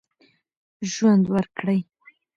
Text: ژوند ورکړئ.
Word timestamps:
ژوند 0.91 1.23
ورکړئ. 1.33 1.79